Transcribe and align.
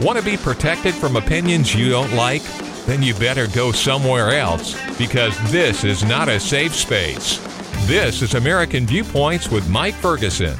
Want 0.00 0.18
to 0.18 0.24
be 0.24 0.36
protected 0.36 0.92
from 0.92 1.14
opinions 1.14 1.72
you 1.72 1.88
don't 1.88 2.12
like? 2.14 2.42
Then 2.84 3.00
you 3.00 3.14
better 3.14 3.46
go 3.46 3.70
somewhere 3.70 4.30
else 4.30 4.76
because 4.98 5.38
this 5.52 5.84
is 5.84 6.04
not 6.04 6.28
a 6.28 6.40
safe 6.40 6.74
space. 6.74 7.38
This 7.86 8.20
is 8.20 8.34
American 8.34 8.86
Viewpoints 8.86 9.50
with 9.50 9.68
Mike 9.70 9.94
Ferguson. 9.94 10.56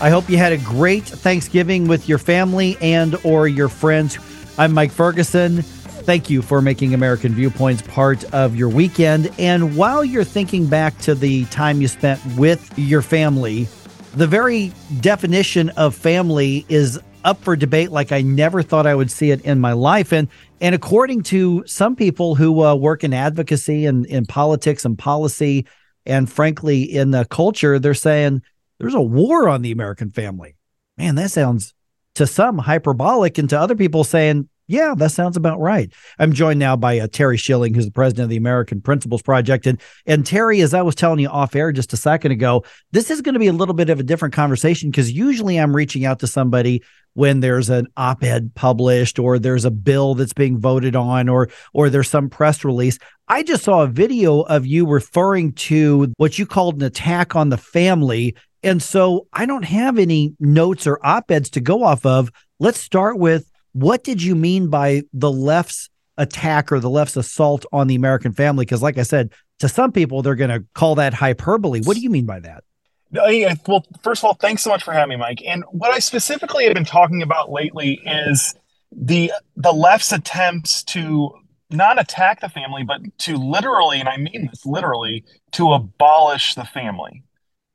I 0.00 0.10
hope 0.10 0.28
you 0.28 0.36
had 0.36 0.52
a 0.52 0.58
great 0.58 1.04
Thanksgiving 1.04 1.86
with 1.86 2.08
your 2.08 2.18
family 2.18 2.76
and 2.80 3.16
or 3.24 3.46
your 3.46 3.68
friends. 3.68 4.18
I'm 4.58 4.72
Mike 4.72 4.90
Ferguson. 4.90 5.62
Thank 5.62 6.28
you 6.28 6.42
for 6.42 6.60
making 6.60 6.92
American 6.92 7.34
Viewpoints 7.34 7.82
part 7.82 8.24
of 8.34 8.56
your 8.56 8.68
weekend. 8.68 9.30
And 9.38 9.76
while 9.76 10.04
you're 10.04 10.24
thinking 10.24 10.66
back 10.66 10.98
to 10.98 11.14
the 11.14 11.44
time 11.46 11.80
you 11.80 11.86
spent 11.86 12.20
with 12.36 12.76
your 12.76 13.00
family, 13.00 13.68
the 14.14 14.26
very 14.26 14.72
definition 15.00 15.70
of 15.70 15.94
family 15.94 16.66
is 16.68 17.00
up 17.24 17.42
for 17.42 17.56
debate 17.56 17.90
like 17.90 18.12
I 18.12 18.22
never 18.22 18.62
thought 18.62 18.86
I 18.86 18.94
would 18.94 19.10
see 19.10 19.30
it 19.30 19.40
in 19.42 19.58
my 19.58 19.72
life. 19.72 20.12
And 20.12 20.28
and 20.60 20.74
according 20.74 21.22
to 21.24 21.64
some 21.66 21.96
people 21.96 22.34
who 22.34 22.62
uh, 22.62 22.74
work 22.74 23.02
in 23.02 23.12
advocacy 23.12 23.86
and 23.86 24.06
in 24.06 24.26
politics 24.26 24.84
and 24.84 24.98
policy, 24.98 25.66
and 26.06 26.30
frankly 26.30 26.82
in 26.82 27.10
the 27.10 27.24
culture, 27.24 27.78
they're 27.78 27.94
saying 27.94 28.42
there's 28.78 28.94
a 28.94 29.00
war 29.00 29.48
on 29.48 29.62
the 29.62 29.72
American 29.72 30.10
family. 30.10 30.54
Man, 30.96 31.14
that 31.16 31.30
sounds 31.30 31.74
to 32.14 32.26
some 32.26 32.58
hyperbolic, 32.58 33.38
and 33.38 33.50
to 33.50 33.58
other 33.58 33.74
people 33.74 34.04
saying 34.04 34.48
yeah, 34.66 34.94
that 34.96 35.12
sounds 35.12 35.36
about 35.36 35.60
right. 35.60 35.92
I'm 36.18 36.32
joined 36.32 36.58
now 36.58 36.76
by 36.76 36.98
uh, 36.98 37.06
Terry 37.06 37.36
Schilling, 37.36 37.74
who's 37.74 37.84
the 37.84 37.92
president 37.92 38.24
of 38.24 38.30
the 38.30 38.36
American 38.36 38.80
Principles 38.80 39.22
Project. 39.22 39.66
And, 39.66 39.80
and 40.06 40.24
Terry, 40.24 40.60
as 40.62 40.72
I 40.72 40.82
was 40.82 40.94
telling 40.94 41.18
you 41.18 41.28
off 41.28 41.54
air 41.54 41.70
just 41.70 41.92
a 41.92 41.98
second 41.98 42.32
ago, 42.32 42.64
this 42.90 43.10
is 43.10 43.20
going 43.20 43.34
to 43.34 43.38
be 43.38 43.46
a 43.46 43.52
little 43.52 43.74
bit 43.74 43.90
of 43.90 44.00
a 44.00 44.04
different 44.04 44.34
conversation 44.34 44.90
because 44.90 45.12
usually 45.12 45.58
I'm 45.58 45.76
reaching 45.76 46.06
out 46.06 46.20
to 46.20 46.26
somebody 46.26 46.82
when 47.12 47.40
there's 47.40 47.70
an 47.70 47.86
op-ed 47.96 48.54
published 48.54 49.18
or 49.18 49.38
there's 49.38 49.64
a 49.64 49.70
bill 49.70 50.14
that's 50.14 50.32
being 50.32 50.58
voted 50.58 50.96
on 50.96 51.28
or 51.28 51.48
or 51.72 51.88
there's 51.88 52.08
some 52.08 52.28
press 52.28 52.64
release. 52.64 52.98
I 53.28 53.42
just 53.42 53.64
saw 53.64 53.82
a 53.82 53.86
video 53.86 54.40
of 54.40 54.66
you 54.66 54.86
referring 54.86 55.52
to 55.52 56.12
what 56.16 56.38
you 56.38 56.46
called 56.46 56.76
an 56.76 56.82
attack 56.82 57.36
on 57.36 57.50
the 57.50 57.56
family. 57.56 58.34
And 58.62 58.82
so 58.82 59.28
I 59.32 59.46
don't 59.46 59.64
have 59.64 59.98
any 59.98 60.34
notes 60.40 60.86
or 60.86 60.98
op-eds 61.04 61.50
to 61.50 61.60
go 61.60 61.84
off 61.84 62.04
of. 62.04 62.30
Let's 62.58 62.80
start 62.80 63.18
with 63.18 63.50
what 63.74 64.02
did 64.02 64.22
you 64.22 64.34
mean 64.34 64.68
by 64.68 65.02
the 65.12 65.30
left's 65.30 65.90
attack 66.16 66.72
or 66.72 66.80
the 66.80 66.88
left's 66.88 67.16
assault 67.16 67.66
on 67.72 67.88
the 67.88 67.96
American 67.96 68.32
family? 68.32 68.64
Because, 68.64 68.82
like 68.82 68.98
I 68.98 69.02
said, 69.02 69.32
to 69.58 69.68
some 69.68 69.92
people, 69.92 70.22
they're 70.22 70.36
going 70.36 70.50
to 70.50 70.64
call 70.74 70.94
that 70.94 71.12
hyperbole. 71.12 71.82
What 71.82 71.96
do 71.96 72.00
you 72.00 72.08
mean 72.10 72.24
by 72.24 72.40
that? 72.40 72.64
Well, 73.10 73.84
first 74.02 74.22
of 74.22 74.24
all, 74.26 74.34
thanks 74.34 74.62
so 74.62 74.70
much 74.70 74.82
for 74.82 74.92
having 74.92 75.10
me, 75.10 75.16
Mike. 75.16 75.42
And 75.44 75.64
what 75.70 75.92
I 75.92 75.98
specifically 75.98 76.64
have 76.64 76.74
been 76.74 76.84
talking 76.84 77.22
about 77.22 77.50
lately 77.50 78.00
is 78.04 78.54
the 78.92 79.32
the 79.56 79.72
left's 79.72 80.12
attempts 80.12 80.82
to 80.84 81.32
not 81.70 82.00
attack 82.00 82.40
the 82.40 82.48
family, 82.48 82.84
but 82.84 83.00
to 83.18 83.36
literally, 83.36 83.98
and 83.98 84.08
I 84.08 84.16
mean 84.16 84.48
this 84.50 84.64
literally, 84.64 85.24
to 85.52 85.72
abolish 85.72 86.54
the 86.54 86.64
family. 86.64 87.23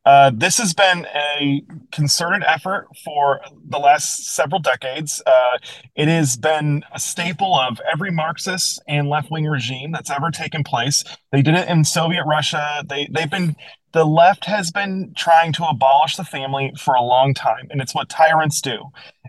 Uh, 0.06 0.30
this 0.34 0.56
has 0.56 0.72
been 0.72 1.06
a 1.14 1.62
concerted 1.92 2.42
effort 2.46 2.88
for 3.04 3.40
the 3.68 3.78
last 3.78 4.34
several 4.34 4.60
decades. 4.60 5.22
Uh, 5.26 5.58
it 5.94 6.08
has 6.08 6.36
been 6.36 6.82
a 6.92 6.98
staple 6.98 7.54
of 7.54 7.80
every 7.92 8.10
Marxist 8.10 8.82
and 8.88 9.08
left 9.08 9.30
wing 9.30 9.44
regime 9.44 9.92
that's 9.92 10.10
ever 10.10 10.30
taken 10.30 10.64
place. 10.64 11.04
They 11.32 11.42
did 11.42 11.54
it 11.54 11.68
in 11.68 11.84
Soviet 11.84 12.24
Russia. 12.24 12.82
They, 12.88 13.08
they've 13.10 13.30
been, 13.30 13.56
the 13.92 14.04
left 14.04 14.46
has 14.46 14.70
been 14.70 15.12
trying 15.16 15.52
to 15.54 15.66
abolish 15.66 16.16
the 16.16 16.24
family 16.24 16.72
for 16.78 16.94
a 16.94 17.02
long 17.02 17.34
time, 17.34 17.68
and 17.70 17.82
it's 17.82 17.94
what 17.94 18.08
tyrants 18.08 18.62
do. 18.62 18.84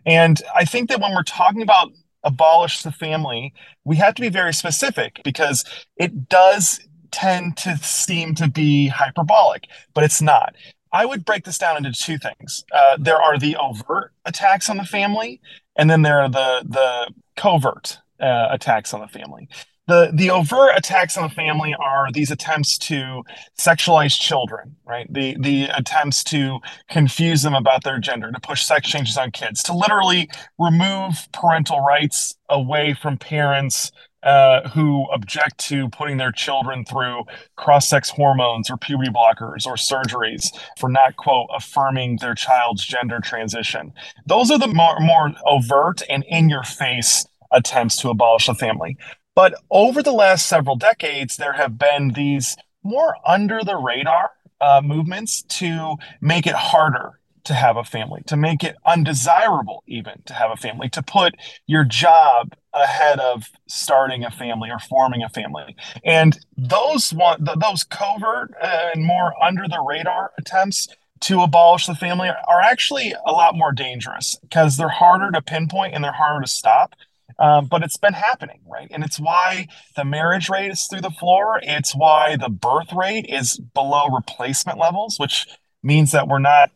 And 0.05 0.41
I 0.55 0.63
think 0.63 0.89
that 0.89 1.01
when 1.01 1.13
we're 1.13 1.23
talking 1.23 1.61
about 1.61 1.91
abolish 2.23 2.83
the 2.83 2.91
family, 2.91 3.53
we 3.83 3.97
have 3.97 4.15
to 4.15 4.21
be 4.21 4.29
very 4.29 4.53
specific 4.53 5.19
because 5.23 5.65
it 5.97 6.29
does 6.29 6.79
tend 7.11 7.57
to 7.57 7.77
seem 7.77 8.35
to 8.35 8.49
be 8.49 8.87
hyperbolic, 8.87 9.67
but 9.93 10.03
it's 10.03 10.21
not. 10.21 10.55
I 10.93 11.05
would 11.05 11.25
break 11.25 11.45
this 11.45 11.57
down 11.57 11.77
into 11.77 11.91
two 11.93 12.17
things. 12.17 12.65
Uh, 12.73 12.97
there 12.99 13.21
are 13.21 13.39
the 13.39 13.55
overt 13.55 14.13
attacks 14.25 14.69
on 14.69 14.77
the 14.77 14.83
family, 14.83 15.39
and 15.75 15.89
then 15.89 16.01
there 16.01 16.19
are 16.19 16.29
the 16.29 16.65
the 16.67 17.13
covert 17.35 17.99
uh, 18.19 18.47
attacks 18.51 18.93
on 18.93 19.01
the 19.01 19.07
family. 19.07 19.47
The 19.87 20.11
the 20.13 20.29
overt 20.29 20.77
attacks 20.77 21.17
on 21.17 21.23
the 21.23 21.33
family 21.33 21.73
are 21.79 22.11
these 22.11 22.29
attempts 22.29 22.77
to 22.79 23.23
sexualize 23.59 24.17
children, 24.19 24.75
right? 24.85 25.11
The 25.11 25.37
the 25.39 25.65
attempts 25.75 26.23
to 26.25 26.59
confuse 26.89 27.41
them 27.41 27.55
about 27.55 27.83
their 27.83 27.99
gender, 27.99 28.31
to 28.31 28.39
push 28.39 28.63
sex 28.63 28.89
changes 28.89 29.17
on 29.17 29.31
kids, 29.31 29.63
to 29.63 29.73
literally 29.73 30.29
remove 30.59 31.27
parental 31.33 31.79
rights 31.79 32.35
away 32.49 32.93
from 32.93 33.17
parents 33.17 33.91
uh, 34.23 34.69
who 34.69 35.07
object 35.11 35.57
to 35.57 35.89
putting 35.89 36.17
their 36.17 36.31
children 36.31 36.85
through 36.85 37.23
cross 37.55 37.87
sex 37.87 38.09
hormones 38.09 38.69
or 38.69 38.77
puberty 38.77 39.09
blockers 39.09 39.65
or 39.65 39.75
surgeries 39.75 40.47
for 40.79 40.89
not, 40.89 41.15
quote, 41.15 41.49
affirming 41.55 42.17
their 42.17 42.35
child's 42.35 42.85
gender 42.85 43.19
transition. 43.19 43.93
Those 44.25 44.51
are 44.51 44.59
the 44.59 44.67
more, 44.67 44.99
more 44.99 45.31
overt 45.45 46.01
and 46.09 46.23
in 46.27 46.49
your 46.49 46.63
face 46.63 47.25
attempts 47.51 47.97
to 47.97 48.09
abolish 48.09 48.47
the 48.47 48.55
family. 48.55 48.97
But 49.35 49.55
over 49.69 50.03
the 50.03 50.11
last 50.11 50.45
several 50.47 50.75
decades, 50.75 51.37
there 51.37 51.53
have 51.53 51.77
been 51.77 52.09
these 52.09 52.57
more 52.83 53.15
under 53.25 53.61
the 53.63 53.77
radar 53.77 54.31
uh, 54.59 54.81
movements 54.83 55.41
to 55.43 55.95
make 56.19 56.45
it 56.45 56.53
harder 56.53 57.19
to 57.45 57.53
have 57.53 57.77
a 57.77 57.83
family, 57.83 58.21
to 58.27 58.37
make 58.37 58.63
it 58.63 58.75
undesirable 58.85 59.83
even 59.87 60.21
to 60.25 60.33
have 60.33 60.51
a 60.51 60.55
family, 60.55 60.89
to 60.89 61.01
put 61.01 61.35
your 61.67 61.83
job 61.83 62.53
ahead 62.73 63.19
of 63.19 63.49
starting 63.67 64.23
a 64.23 64.31
family 64.31 64.69
or 64.69 64.79
forming 64.79 65.23
a 65.23 65.29
family. 65.29 65.75
And 66.05 66.37
those 66.57 67.11
one, 67.11 67.45
those 67.59 67.83
covert 67.83 68.53
and 68.61 69.05
more 69.05 69.33
under 69.43 69.67
the 69.67 69.81
radar 69.81 70.31
attempts 70.37 70.87
to 71.21 71.41
abolish 71.41 71.85
the 71.85 71.95
family 71.95 72.29
are 72.29 72.61
actually 72.61 73.13
a 73.25 73.31
lot 73.31 73.55
more 73.55 73.71
dangerous 73.71 74.37
because 74.41 74.77
they're 74.77 74.89
harder 74.89 75.31
to 75.31 75.41
pinpoint 75.41 75.93
and 75.93 76.03
they're 76.03 76.11
harder 76.11 76.41
to 76.41 76.47
stop. 76.47 76.95
Um, 77.39 77.65
but 77.65 77.81
it's 77.81 77.97
been 77.97 78.13
happening, 78.13 78.59
right? 78.67 78.87
And 78.91 79.03
it's 79.03 79.19
why 79.19 79.67
the 79.95 80.05
marriage 80.05 80.49
rate 80.49 80.71
is 80.71 80.85
through 80.85 81.01
the 81.01 81.09
floor. 81.09 81.59
It's 81.63 81.95
why 81.95 82.35
the 82.35 82.49
birth 82.49 82.93
rate 82.93 83.25
is 83.27 83.59
below 83.73 84.07
replacement 84.09 84.77
levels, 84.77 85.17
which 85.17 85.47
means 85.81 86.11
that 86.11 86.27
we're 86.27 86.39
not 86.39 86.71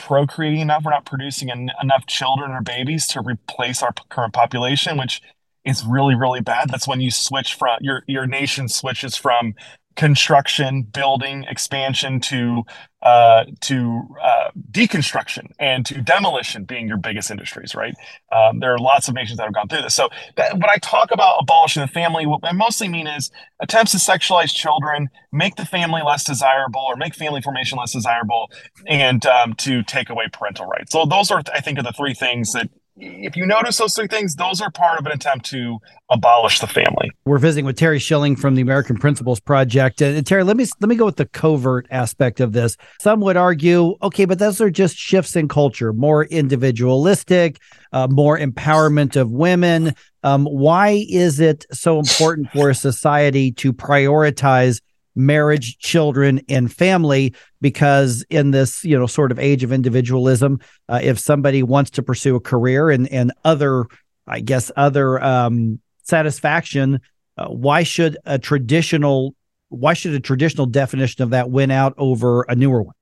procreating 0.00 0.60
enough. 0.60 0.84
We're 0.84 0.90
not 0.92 1.04
producing 1.06 1.50
en- 1.50 1.70
enough 1.82 2.06
children 2.06 2.50
or 2.50 2.62
babies 2.62 3.06
to 3.08 3.20
replace 3.20 3.82
our 3.82 3.92
p- 3.92 4.02
current 4.08 4.32
population, 4.32 4.98
which 4.98 5.22
is 5.64 5.84
really, 5.84 6.14
really 6.14 6.40
bad. 6.40 6.70
That's 6.70 6.88
when 6.88 7.00
you 7.00 7.10
switch 7.10 7.54
from 7.54 7.78
your 7.80 8.02
your 8.06 8.26
nation 8.26 8.68
switches 8.68 9.16
from 9.16 9.54
construction, 9.96 10.82
building, 10.82 11.44
expansion 11.44 12.20
to 12.20 12.64
uh, 13.02 13.44
to 13.60 14.02
uh, 14.22 14.50
deconstruction 14.70 15.50
and 15.58 15.86
to 15.86 16.02
demolition 16.02 16.64
being 16.64 16.86
your 16.86 16.98
biggest 16.98 17.30
industries, 17.30 17.74
right? 17.74 17.94
Um, 18.30 18.60
there 18.60 18.74
are 18.74 18.78
lots 18.78 19.08
of 19.08 19.14
nations 19.14 19.38
that 19.38 19.44
have 19.44 19.54
gone 19.54 19.68
through 19.68 19.80
this. 19.82 19.94
So 19.94 20.10
that, 20.36 20.52
when 20.52 20.68
I 20.68 20.76
talk 20.76 21.10
about 21.10 21.36
abolishing 21.40 21.80
the 21.80 21.88
family, 21.88 22.26
what 22.26 22.40
I 22.42 22.52
mostly 22.52 22.88
mean 22.88 23.06
is 23.06 23.30
attempts 23.60 23.92
to 23.92 23.98
sexualize 23.98 24.54
children, 24.54 25.08
make 25.32 25.56
the 25.56 25.64
family 25.64 26.02
less 26.04 26.24
desirable 26.24 26.82
or 26.82 26.96
make 26.96 27.14
family 27.14 27.40
formation 27.40 27.78
less 27.78 27.92
desirable, 27.92 28.50
and 28.86 29.24
um, 29.24 29.54
to 29.54 29.82
take 29.82 30.10
away 30.10 30.28
parental 30.30 30.66
rights. 30.66 30.92
So 30.92 31.06
those 31.06 31.30
are, 31.30 31.42
I 31.54 31.60
think, 31.60 31.78
are 31.78 31.82
the 31.82 31.92
three 31.92 32.14
things 32.14 32.52
that 32.52 32.68
if 33.00 33.36
you 33.36 33.46
notice 33.46 33.78
those 33.78 33.94
three 33.94 34.06
things, 34.06 34.34
those 34.34 34.60
are 34.60 34.70
part 34.70 34.98
of 34.98 35.06
an 35.06 35.12
attempt 35.12 35.46
to 35.46 35.78
abolish 36.10 36.60
the 36.60 36.66
family. 36.66 37.10
We're 37.24 37.38
visiting 37.38 37.64
with 37.64 37.76
Terry 37.76 37.98
Schilling 37.98 38.36
from 38.36 38.54
the 38.54 38.62
American 38.62 38.96
Principles 38.96 39.40
Project. 39.40 40.00
And 40.00 40.26
Terry, 40.26 40.44
let 40.44 40.56
me 40.56 40.66
let 40.80 40.88
me 40.88 40.96
go 40.96 41.06
with 41.06 41.16
the 41.16 41.26
covert 41.26 41.86
aspect 41.90 42.40
of 42.40 42.52
this. 42.52 42.76
Some 43.00 43.20
would 43.20 43.36
argue, 43.36 43.96
okay, 44.02 44.24
but 44.24 44.38
those 44.38 44.60
are 44.60 44.70
just 44.70 44.96
shifts 44.96 45.36
in 45.36 45.48
culture, 45.48 45.92
more 45.92 46.24
individualistic, 46.24 47.58
uh, 47.92 48.08
more 48.08 48.38
empowerment 48.38 49.16
of 49.16 49.30
women. 49.30 49.94
Um, 50.22 50.44
why 50.44 51.06
is 51.08 51.40
it 51.40 51.64
so 51.72 51.98
important 51.98 52.50
for 52.50 52.68
a 52.68 52.74
society 52.74 53.52
to 53.52 53.72
prioritize 53.72 54.80
marriage, 55.26 55.78
children, 55.78 56.40
and 56.48 56.72
family. 56.72 57.34
Because 57.60 58.24
in 58.30 58.50
this, 58.50 58.84
you 58.84 58.98
know, 58.98 59.06
sort 59.06 59.32
of 59.32 59.38
age 59.38 59.62
of 59.62 59.72
individualism, 59.72 60.60
uh, 60.88 61.00
if 61.02 61.18
somebody 61.18 61.62
wants 61.62 61.90
to 61.92 62.02
pursue 62.02 62.36
a 62.36 62.40
career 62.40 62.90
and 62.90 63.08
and 63.08 63.32
other, 63.44 63.86
I 64.26 64.40
guess, 64.40 64.70
other 64.76 65.22
um, 65.22 65.80
satisfaction, 66.02 67.00
uh, 67.36 67.48
why 67.48 67.82
should 67.82 68.16
a 68.24 68.38
traditional 68.38 69.34
why 69.68 69.94
should 69.94 70.14
a 70.14 70.20
traditional 70.20 70.66
definition 70.66 71.22
of 71.22 71.30
that 71.30 71.50
win 71.50 71.70
out 71.70 71.94
over 71.96 72.42
a 72.42 72.54
newer 72.54 72.82
one? 72.82 72.94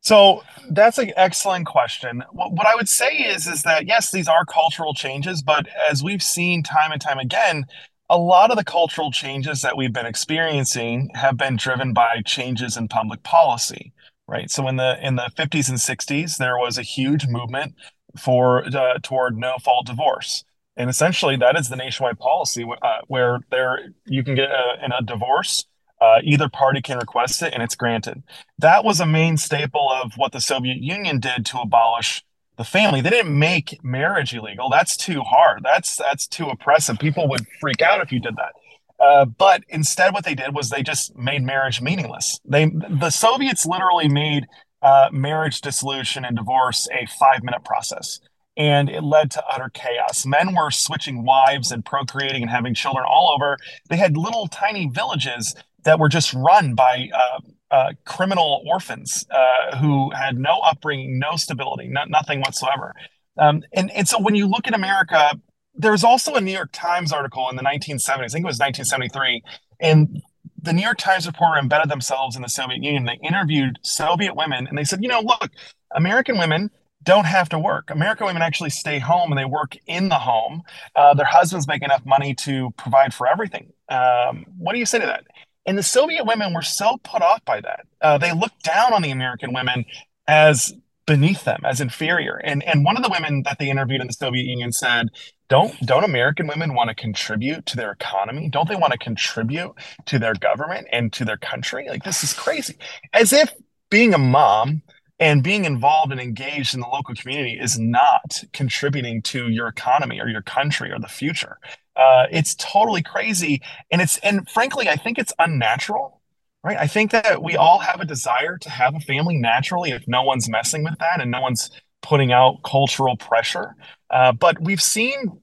So 0.00 0.44
that's 0.70 0.98
an 0.98 1.12
excellent 1.16 1.66
question. 1.66 2.22
What 2.30 2.66
I 2.66 2.76
would 2.76 2.88
say 2.88 3.10
is 3.10 3.48
is 3.48 3.64
that 3.64 3.86
yes, 3.86 4.12
these 4.12 4.28
are 4.28 4.44
cultural 4.44 4.94
changes, 4.94 5.42
but 5.42 5.66
as 5.90 6.02
we've 6.02 6.22
seen 6.22 6.62
time 6.62 6.92
and 6.92 7.00
time 7.00 7.18
again, 7.18 7.66
a 8.08 8.18
lot 8.18 8.50
of 8.50 8.56
the 8.56 8.64
cultural 8.64 9.10
changes 9.10 9.62
that 9.62 9.76
we've 9.76 9.92
been 9.92 10.06
experiencing 10.06 11.10
have 11.14 11.36
been 11.36 11.56
driven 11.56 11.92
by 11.92 12.22
changes 12.24 12.76
in 12.76 12.88
public 12.88 13.22
policy 13.22 13.92
right 14.28 14.50
so 14.50 14.66
in 14.68 14.76
the 14.76 14.98
in 15.06 15.16
the 15.16 15.30
50s 15.36 15.68
and 15.68 15.78
60s 15.78 16.38
there 16.38 16.58
was 16.58 16.78
a 16.78 16.82
huge 16.82 17.26
movement 17.26 17.74
for 18.18 18.64
uh, 18.66 18.98
toward 19.02 19.36
no 19.36 19.56
fault 19.62 19.86
divorce. 19.86 20.44
And 20.76 20.90
essentially, 20.90 21.36
that 21.36 21.56
is 21.56 21.68
the 21.68 21.76
nationwide 21.76 22.18
policy 22.18 22.64
uh, 22.82 22.98
where 23.08 23.40
there 23.50 23.92
you 24.06 24.22
can 24.22 24.34
get 24.34 24.50
a, 24.50 24.84
in 24.84 24.92
a 24.92 25.02
divorce. 25.02 25.64
Uh, 25.98 26.18
either 26.22 26.48
party 26.50 26.82
can 26.82 26.98
request 26.98 27.40
it 27.42 27.54
and 27.54 27.62
it's 27.62 27.74
granted. 27.74 28.22
That 28.58 28.84
was 28.84 29.00
a 29.00 29.06
main 29.06 29.38
staple 29.38 29.90
of 29.90 30.12
what 30.16 30.32
the 30.32 30.40
Soviet 30.40 30.76
Union 30.76 31.20
did 31.20 31.46
to 31.46 31.60
abolish 31.60 32.22
the 32.56 32.64
family. 32.64 33.00
They 33.00 33.10
didn't 33.10 33.38
make 33.38 33.78
marriage 33.82 34.34
illegal. 34.34 34.70
That's 34.70 34.96
too 34.96 35.22
hard. 35.22 35.62
That's 35.62 35.96
that's 35.96 36.26
too 36.26 36.46
oppressive. 36.46 36.98
People 36.98 37.28
would 37.28 37.46
freak 37.60 37.82
out 37.82 38.00
if 38.00 38.12
you 38.12 38.20
did 38.20 38.36
that. 38.36 38.52
Uh, 38.98 39.24
but 39.26 39.62
instead, 39.68 40.14
what 40.14 40.24
they 40.24 40.34
did 40.34 40.54
was 40.54 40.70
they 40.70 40.82
just 40.82 41.16
made 41.16 41.42
marriage 41.42 41.80
meaningless. 41.80 42.40
They 42.44 42.66
the 42.66 43.10
Soviets 43.10 43.66
literally 43.66 44.08
made 44.08 44.46
uh, 44.82 45.08
marriage 45.12 45.60
dissolution 45.60 46.24
and 46.24 46.36
divorce 46.36 46.88
a 46.92 47.06
five 47.06 47.42
minute 47.42 47.64
process 47.64 48.20
and 48.56 48.88
it 48.88 49.02
led 49.02 49.30
to 49.32 49.44
utter 49.52 49.70
chaos. 49.72 50.24
Men 50.24 50.54
were 50.54 50.70
switching 50.70 51.24
wives 51.24 51.70
and 51.70 51.84
procreating 51.84 52.42
and 52.42 52.50
having 52.50 52.74
children 52.74 53.04
all 53.06 53.30
over. 53.34 53.58
They 53.88 53.96
had 53.96 54.16
little 54.16 54.48
tiny 54.48 54.88
villages 54.88 55.54
that 55.84 55.98
were 55.98 56.08
just 56.08 56.32
run 56.32 56.74
by 56.74 57.08
uh, 57.14 57.40
uh, 57.70 57.92
criminal 58.04 58.62
orphans 58.66 59.24
uh, 59.30 59.76
who 59.76 60.10
had 60.10 60.38
no 60.38 60.60
upbringing, 60.64 61.18
no 61.18 61.36
stability, 61.36 61.88
no, 61.88 62.04
nothing 62.08 62.40
whatsoever. 62.40 62.94
Um, 63.38 63.62
and, 63.72 63.90
and 63.92 64.08
so 64.08 64.20
when 64.20 64.34
you 64.34 64.46
look 64.46 64.66
at 64.66 64.74
America, 64.74 65.32
there's 65.74 66.04
also 66.04 66.34
a 66.34 66.40
New 66.40 66.52
York 66.52 66.70
Times 66.72 67.12
article 67.12 67.50
in 67.50 67.56
the 67.56 67.62
1970s, 67.62 68.08
I 68.08 68.28
think 68.28 68.44
it 68.44 68.46
was 68.46 68.58
1973, 68.58 69.42
and 69.80 70.22
the 70.62 70.72
New 70.72 70.82
York 70.82 70.98
Times 70.98 71.26
reporter 71.26 71.58
embedded 71.58 71.88
themselves 71.88 72.36
in 72.36 72.42
the 72.42 72.48
Soviet 72.48 72.82
Union. 72.82 73.04
They 73.04 73.18
interviewed 73.22 73.78
Soviet 73.82 74.34
women 74.34 74.66
and 74.66 74.76
they 74.76 74.84
said, 74.84 75.02
you 75.02 75.08
know, 75.08 75.20
look, 75.20 75.50
American 75.94 76.38
women 76.38 76.70
don't 77.02 77.26
have 77.26 77.48
to 77.50 77.58
work. 77.58 77.90
American 77.90 78.26
women 78.26 78.42
actually 78.42 78.70
stay 78.70 78.98
home 78.98 79.30
and 79.30 79.38
they 79.38 79.44
work 79.44 79.76
in 79.86 80.08
the 80.08 80.16
home. 80.16 80.62
Uh, 80.96 81.14
their 81.14 81.26
husbands 81.26 81.68
make 81.68 81.82
enough 81.82 82.04
money 82.04 82.34
to 82.34 82.72
provide 82.76 83.14
for 83.14 83.28
everything. 83.28 83.72
Um, 83.88 84.44
what 84.58 84.72
do 84.72 84.80
you 84.80 84.86
say 84.86 84.98
to 84.98 85.06
that? 85.06 85.24
And 85.66 85.76
the 85.76 85.82
Soviet 85.82 86.24
women 86.24 86.54
were 86.54 86.62
so 86.62 86.98
put 87.02 87.22
off 87.22 87.44
by 87.44 87.60
that. 87.60 87.86
Uh, 88.00 88.18
they 88.18 88.32
looked 88.32 88.62
down 88.62 88.92
on 88.92 89.02
the 89.02 89.10
American 89.10 89.52
women 89.52 89.84
as 90.28 90.72
beneath 91.06 91.44
them, 91.44 91.60
as 91.64 91.80
inferior. 91.80 92.36
And 92.36 92.62
and 92.64 92.84
one 92.84 92.96
of 92.96 93.02
the 93.02 93.08
women 93.08 93.42
that 93.44 93.58
they 93.58 93.70
interviewed 93.70 94.00
in 94.00 94.08
the 94.08 94.12
Soviet 94.12 94.44
Union 94.44 94.72
said, 94.72 95.08
"Don't 95.48 95.78
don't 95.80 96.04
American 96.04 96.46
women 96.46 96.74
want 96.74 96.88
to 96.88 96.94
contribute 96.94 97.66
to 97.66 97.76
their 97.76 97.92
economy? 97.92 98.48
Don't 98.48 98.68
they 98.68 98.76
want 98.76 98.92
to 98.92 98.98
contribute 98.98 99.72
to 100.06 100.18
their 100.18 100.34
government 100.34 100.88
and 100.92 101.12
to 101.14 101.24
their 101.24 101.36
country? 101.36 101.88
Like 101.88 102.04
this 102.04 102.22
is 102.22 102.32
crazy." 102.32 102.76
As 103.12 103.32
if 103.32 103.52
being 103.90 104.14
a 104.14 104.18
mom 104.18 104.82
and 105.18 105.42
being 105.42 105.64
involved 105.64 106.12
and 106.12 106.20
engaged 106.20 106.74
in 106.74 106.80
the 106.80 106.86
local 106.86 107.14
community 107.14 107.58
is 107.60 107.78
not 107.78 108.42
contributing 108.52 109.22
to 109.22 109.48
your 109.48 109.68
economy 109.68 110.20
or 110.20 110.28
your 110.28 110.42
country 110.42 110.92
or 110.92 110.98
the 110.98 111.08
future. 111.08 111.58
Uh, 111.96 112.26
it's 112.30 112.54
totally 112.56 113.02
crazy, 113.02 113.62
and 113.90 114.02
it's 114.02 114.18
and 114.18 114.48
frankly, 114.50 114.88
I 114.88 114.96
think 114.96 115.18
it's 115.18 115.32
unnatural. 115.38 116.20
Right? 116.62 116.76
I 116.76 116.88
think 116.88 117.12
that 117.12 117.42
we 117.42 117.56
all 117.56 117.78
have 117.78 118.00
a 118.00 118.04
desire 118.04 118.58
to 118.58 118.70
have 118.70 118.96
a 118.96 119.00
family 119.00 119.36
naturally 119.36 119.92
if 119.92 120.02
no 120.08 120.24
one's 120.24 120.48
messing 120.48 120.82
with 120.82 120.98
that 120.98 121.20
and 121.20 121.30
no 121.30 121.40
one's 121.40 121.70
putting 122.02 122.32
out 122.32 122.62
cultural 122.64 123.16
pressure. 123.16 123.76
Uh, 124.10 124.32
but 124.32 124.60
we've 124.60 124.82
seen 124.82 125.40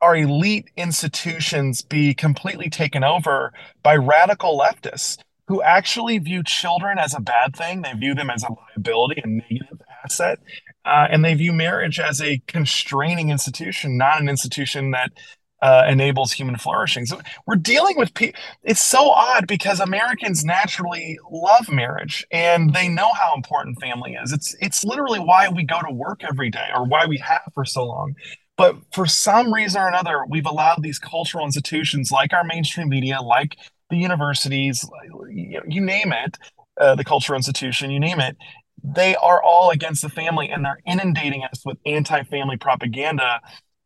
our 0.00 0.16
elite 0.16 0.70
institutions 0.76 1.80
be 1.80 2.12
completely 2.12 2.68
taken 2.68 3.04
over 3.04 3.52
by 3.84 3.94
radical 3.94 4.58
leftists 4.58 5.18
who 5.46 5.62
actually 5.62 6.18
view 6.18 6.42
children 6.42 6.98
as 6.98 7.14
a 7.14 7.20
bad 7.20 7.54
thing. 7.54 7.82
They 7.82 7.92
view 7.92 8.14
them 8.14 8.30
as 8.30 8.42
a 8.44 8.48
liability, 8.52 9.20
a 9.22 9.26
negative 9.26 9.80
asset. 10.04 10.38
Uh, 10.84 11.06
and 11.10 11.24
they 11.24 11.34
view 11.34 11.52
marriage 11.52 11.98
as 11.98 12.20
a 12.20 12.42
constraining 12.46 13.30
institution, 13.30 13.96
not 13.96 14.20
an 14.20 14.28
institution 14.28 14.90
that 14.92 15.12
uh, 15.62 15.86
enables 15.88 16.30
human 16.32 16.56
flourishing. 16.56 17.06
So 17.06 17.20
we're 17.46 17.56
dealing 17.56 17.96
with 17.96 18.12
people. 18.12 18.38
It's 18.64 18.82
so 18.82 19.10
odd 19.10 19.46
because 19.46 19.80
Americans 19.80 20.44
naturally 20.44 21.18
love 21.30 21.70
marriage 21.70 22.26
and 22.30 22.74
they 22.74 22.88
know 22.88 23.12
how 23.14 23.34
important 23.34 23.80
family 23.80 24.12
is. 24.12 24.30
It's 24.30 24.54
it's 24.60 24.84
literally 24.84 25.20
why 25.20 25.48
we 25.48 25.64
go 25.64 25.80
to 25.80 25.90
work 25.90 26.22
every 26.22 26.50
day 26.50 26.68
or 26.74 26.84
why 26.84 27.06
we 27.06 27.16
have 27.18 27.50
for 27.54 27.64
so 27.64 27.84
long. 27.86 28.14
But 28.58 28.76
for 28.92 29.06
some 29.06 29.52
reason 29.52 29.80
or 29.80 29.88
another, 29.88 30.24
we've 30.28 30.46
allowed 30.46 30.82
these 30.82 30.98
cultural 30.98 31.46
institutions 31.46 32.12
like 32.12 32.32
our 32.34 32.44
mainstream 32.44 32.90
media, 32.90 33.20
like 33.20 33.56
the 33.90 33.96
universities, 33.96 34.88
you, 35.30 35.80
name 35.80 36.12
it, 36.12 36.38
uh, 36.80 36.94
the 36.94 37.04
cultural 37.04 37.36
institution, 37.36 37.90
you 37.90 38.00
name 38.00 38.20
it, 38.20 38.36
they 38.82 39.14
are 39.16 39.42
all 39.42 39.70
against 39.70 40.02
the 40.02 40.08
family 40.08 40.48
and 40.48 40.64
they're 40.64 40.80
inundating 40.86 41.44
us 41.44 41.62
with 41.64 41.78
anti-family 41.86 42.56
propaganda 42.56 43.40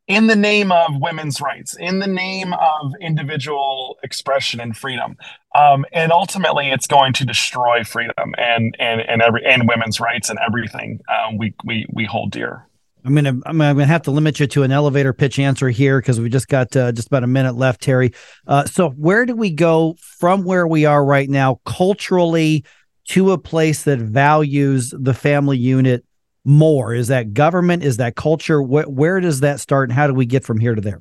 in 0.09 0.27
the 0.27 0.37
name 0.37 0.73
of 0.73 0.97
women's 1.01 1.41
rights, 1.41 1.77
in 1.77 1.99
the 1.99 2.07
name 2.07 2.55
of 2.55 2.93
individual 3.01 3.99
expression 4.03 4.59
and 4.59 4.75
freedom. 4.77 5.17
Um, 5.55 5.85
and 5.93 6.11
ultimately, 6.11 6.71
it's 6.71 6.87
going 6.87 7.13
to 7.15 7.27
destroy 7.27 7.85
freedom 7.85 8.35
and 8.39 8.75
and 8.79 9.03
and 9.03 9.21
every 9.21 9.45
and 9.45 9.69
women's 9.69 10.01
rights 10.01 10.31
and 10.31 10.39
everything 10.39 11.01
um, 11.09 11.37
we 11.37 11.55
we 11.65 11.87
we 11.93 12.07
hold 12.07 12.33
dear. 12.33 12.68
I'm 13.09 13.15
gonna 13.15 13.41
I'm 13.47 13.57
gonna 13.57 13.87
have 13.87 14.03
to 14.03 14.11
limit 14.11 14.39
you 14.39 14.47
to 14.49 14.65
an 14.65 14.71
elevator 14.71 15.15
pitch 15.15 15.39
answer 15.39 15.71
here 15.71 15.99
because 15.99 16.21
we 16.21 16.29
just 16.29 16.47
got 16.47 16.77
uh, 16.77 16.93
just 16.93 17.09
about 17.09 17.25
a 17.25 17.27
minute 17.27 17.55
left, 17.55 17.81
Terry. 17.81 18.13
Uh, 18.47 18.67
so 18.67 18.91
where 18.91 19.25
do 19.25 19.35
we 19.35 19.51
go 19.51 19.97
from 19.99 20.45
where 20.45 20.67
we 20.67 20.85
are 20.85 21.03
right 21.03 21.29
now 21.31 21.59
culturally 21.65 22.67
to 23.07 23.33
a 23.33 23.39
place 23.39 23.85
that 23.85 23.99
values 23.99 24.93
the 24.95 25.15
family 25.15 25.57
unit 25.57 26.05
more? 26.45 26.93
Is 26.93 27.09
that 27.09 27.33
government? 27.33 27.83
Is 27.83 27.97
that 27.97 28.15
culture? 28.15 28.61
Wh- 28.61 28.91
where 28.91 29.21
does 29.21 29.41
that 29.41 29.59
start, 29.59 29.89
and 29.89 29.97
how 29.97 30.07
do 30.07 30.13
we 30.13 30.27
get 30.27 30.45
from 30.45 30.61
here 30.61 30.75
to 30.75 30.81
there? 30.83 31.01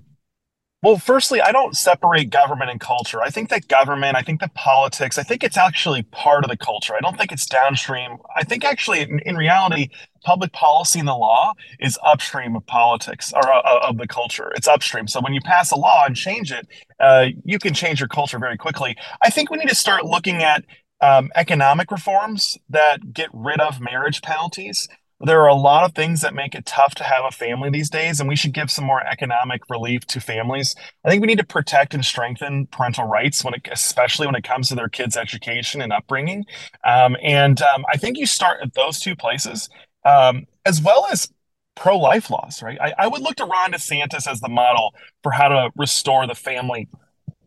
Well, 0.84 1.00
firstly, 1.00 1.42
I 1.42 1.52
don't 1.52 1.76
separate 1.76 2.30
government 2.30 2.70
and 2.70 2.80
culture. 2.80 3.20
I 3.24 3.32
think 3.32 3.50
that 3.50 3.68
government, 3.68 4.16
I 4.16 4.22
think 4.22 4.40
that 4.42 4.54
politics, 4.54 5.18
I 5.18 5.24
think 5.24 5.44
it's 5.44 5.58
actually 5.58 6.04
part 6.04 6.44
of 6.44 6.52
the 6.52 6.58
culture. 6.58 6.94
I 6.94 7.00
don't 7.00 7.18
think 7.18 7.32
it's 7.32 7.48
downstream. 7.48 8.18
I 8.36 8.44
think 8.44 8.64
actually, 8.64 9.02
in, 9.02 9.18
in 9.26 9.36
reality, 9.36 9.90
public 10.24 10.52
policy 10.54 11.00
and 11.00 11.08
the 11.08 11.16
law 11.16 11.54
is 11.80 11.98
upstream 12.06 12.56
of 12.56 12.64
politics 12.68 13.34
or 13.34 13.52
uh, 13.52 13.80
of 13.88 13.98
the 13.98 14.08
culture. 14.08 14.52
It's 14.56 14.68
upstream. 14.68 15.08
So 15.08 15.20
when 15.20 15.34
you 15.34 15.42
pass 15.42 15.72
a 15.72 15.76
law 15.76 16.06
and 16.06 16.16
change 16.16 16.52
it, 16.52 16.68
uh, 17.00 17.30
you 17.44 17.58
can 17.58 17.74
change 17.74 18.00
your 18.00 18.10
culture 18.10 18.38
very 18.38 18.58
quickly. 18.58 18.96
I 19.24 19.32
think 19.32 19.50
we 19.50 19.58
need 19.58 19.70
to 19.70 19.76
start 19.76 20.06
looking 20.06 20.44
at 20.44 20.64
um, 21.02 21.32
economic 21.36 21.90
reforms 21.90 22.56
that 22.70 23.14
get 23.14 23.30
rid 23.34 23.60
of 23.60 23.82
marriage 23.82 24.22
penalties 24.22 24.88
there 25.20 25.42
are 25.42 25.48
a 25.48 25.56
lot 25.56 25.84
of 25.84 25.96
things 25.96 26.22
that 26.22 26.36
make 26.36 26.54
it 26.54 26.66
tough 26.66 26.94
to 26.96 27.04
have 27.04 27.26
a 27.28 27.32
family 27.32 27.70
these 27.72 27.90
days, 27.90 28.20
and 28.20 28.30
we 28.30 28.36
should 28.36 28.54
give 28.54 28.70
some 28.70 28.86
more 28.86 29.02
economic 29.06 29.62
relief 29.70 30.06
to 30.08 30.20
families. 30.20 30.76
I 31.04 31.10
think 31.10 31.22
we 31.22 31.28
need 31.28 31.40
to 31.40 31.46
protect 31.46 31.96
and 31.96 32.06
strengthen 32.06 32.68
parental 32.68 33.06
rights 33.06 33.44
when 33.44 33.56
it, 33.56 33.68
especially 33.72 34.28
when 34.28 34.36
it 34.36 34.44
comes 34.44 34.70
to 34.70 34.76
their 34.76 34.90
kids' 34.90 35.18
education 35.18 35.82
and 35.82 35.92
upbringing. 35.92 36.46
Um, 36.84 37.18
and 37.22 37.60
um, 37.62 37.84
I 37.92 37.98
think 37.98 38.18
you 38.18 38.28
start 38.28 38.60
at 38.62 38.76
those 38.76 39.00
two 39.00 39.16
places, 39.16 39.70
um, 40.06 40.46
as 40.66 40.82
well 40.82 41.08
as 41.12 41.32
pro-life 41.76 42.30
laws. 42.30 42.62
Right? 42.62 42.78
I, 42.80 42.94
I 43.00 43.08
would 43.08 43.22
look 43.22 43.38
to 43.38 43.46
Ron 43.46 43.72
DeSantis 43.72 44.28
as 44.28 44.40
the 44.40 44.50
model 44.50 44.94
for 45.24 45.32
how 45.32 45.48
to 45.48 45.72
restore 45.76 46.28
the 46.28 46.36
family 46.36 46.90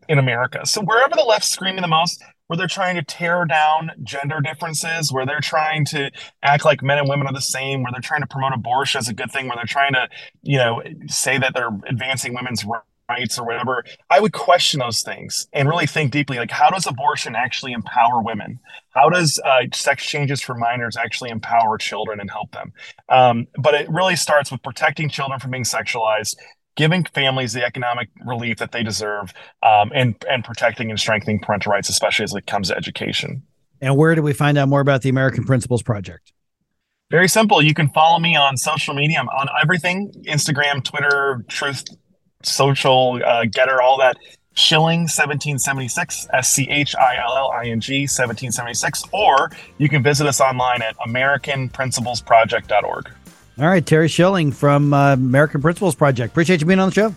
in 0.09 0.19
America. 0.19 0.67
So 0.67 0.81
wherever 0.83 1.15
the 1.15 1.23
left's 1.23 1.51
screaming 1.51 1.83
the 1.83 1.89
most, 1.89 2.21
where 2.51 2.57
they're 2.57 2.67
trying 2.67 2.97
to 2.97 3.03
tear 3.05 3.45
down 3.45 3.93
gender 4.03 4.41
differences, 4.41 5.13
where 5.13 5.25
they're 5.25 5.39
trying 5.41 5.85
to 5.85 6.11
act 6.43 6.65
like 6.65 6.83
men 6.83 6.99
and 6.99 7.09
women 7.09 7.29
are 7.29 7.33
the 7.33 7.41
same, 7.41 7.85
where 7.85 7.93
they're 7.93 8.01
trying 8.01 8.23
to 8.23 8.27
promote 8.27 8.53
abortion 8.53 8.99
as 8.99 9.07
a 9.07 9.15
good 9.15 9.31
thing, 9.31 9.47
where 9.47 9.55
they're 9.55 9.65
trying 9.67 9.93
to, 9.93 10.09
you 10.43 10.59
know, 10.59 10.83
say 11.07 11.39
that 11.39 11.55
they're 11.55 11.71
advancing 11.89 12.35
women's 12.35 12.65
rights 13.09 13.39
or 13.39 13.47
whatever. 13.47 13.85
I 14.11 14.19
would 14.19 14.33
question 14.33 14.81
those 14.81 15.03
things 15.03 15.47
and 15.53 15.69
really 15.69 15.87
think 15.87 16.11
deeply 16.11 16.39
like, 16.39 16.51
how 16.51 16.71
does 16.71 16.89
abortion 16.89 17.37
actually 17.37 17.71
empower 17.71 18.21
women? 18.21 18.59
How 18.89 19.09
does 19.09 19.39
uh, 19.45 19.67
sex 19.73 20.05
changes 20.05 20.41
for 20.41 20.57
minors 20.57 20.97
actually 20.97 21.31
empower 21.31 21.79
children 21.79 22.19
and 22.19 22.29
help 22.29 22.51
them? 22.51 22.73
Um, 23.09 23.47
but 23.59 23.75
it 23.75 23.89
really 23.89 24.17
starts 24.17 24.51
with 24.51 24.61
protecting 24.65 25.09
children 25.09 25.39
from 25.39 25.53
being 25.53 25.63
sexualized 25.63 26.35
giving 26.81 27.05
families 27.05 27.53
the 27.53 27.63
economic 27.63 28.09
relief 28.25 28.57
that 28.57 28.73
they 28.73 28.83
deserve, 28.83 29.35
um, 29.63 29.93
and 29.95 30.15
and 30.31 30.43
protecting 30.43 30.89
and 30.89 30.99
strengthening 30.99 31.39
parental 31.39 31.71
rights, 31.71 31.91
especially 31.91 32.25
as 32.25 32.35
it 32.35 32.47
comes 32.47 32.69
to 32.69 32.77
education. 32.77 33.43
And 33.83 33.99
where 33.99 34.15
do 34.15 34.23
we 34.23 34.33
find 34.33 34.57
out 34.57 34.67
more 34.67 34.81
about 34.81 35.03
the 35.03 35.11
American 35.11 35.45
Principles 35.45 35.83
Project? 35.83 36.33
Very 37.11 37.29
simple. 37.29 37.61
You 37.61 37.75
can 37.75 37.91
follow 37.91 38.19
me 38.19 38.35
on 38.35 38.57
social 38.57 38.95
media. 38.95 39.19
I'm 39.21 39.29
on 39.29 39.49
everything: 39.63 40.11
Instagram, 40.27 40.83
Twitter, 40.83 41.45
Truth 41.49 41.85
Social, 42.43 43.21
uh, 43.27 43.45
Gettr, 43.45 43.79
all 43.83 43.99
that. 43.99 44.17
Schilling 44.55 45.01
1776, 45.01 46.29
S 46.33 46.51
C 46.51 46.67
H 46.71 46.97
I 46.97 47.17
L 47.23 47.37
L 47.37 47.51
I 47.51 47.67
N 47.67 47.81
G 47.81 48.05
1776, 48.05 49.05
or 49.13 49.51
you 49.77 49.91
can 49.91 50.03
visit 50.03 50.27
us 50.27 50.41
online 50.41 50.81
at 50.81 50.97
AmericanPrinciplesProject.org. 50.97 53.11
All 53.61 53.69
right, 53.69 53.85
Terry 53.85 54.09
Schilling 54.09 54.53
from 54.53 54.95
uh, 54.95 55.13
American 55.13 55.61
Principles 55.61 55.95
Project. 55.95 56.33
Appreciate 56.33 56.63
you 56.63 56.67
being 56.67 56.81
on 56.81 56.89
the 56.89 56.95
show. 56.95 57.15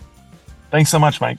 Thanks 0.70 0.90
so 0.90 0.98
much, 0.98 1.18
Mike. 1.18 1.38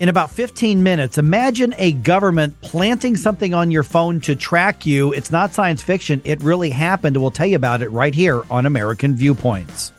In 0.00 0.08
about 0.08 0.30
15 0.30 0.82
minutes, 0.82 1.18
imagine 1.18 1.74
a 1.76 1.92
government 1.92 2.58
planting 2.62 3.16
something 3.16 3.52
on 3.52 3.70
your 3.70 3.82
phone 3.82 4.20
to 4.22 4.34
track 4.34 4.86
you. 4.86 5.12
It's 5.12 5.30
not 5.30 5.52
science 5.52 5.82
fiction, 5.82 6.22
it 6.24 6.42
really 6.42 6.70
happened. 6.70 7.18
We'll 7.18 7.30
tell 7.30 7.46
you 7.46 7.56
about 7.56 7.82
it 7.82 7.90
right 7.90 8.14
here 8.14 8.44
on 8.50 8.64
American 8.64 9.14
Viewpoints. 9.14 9.92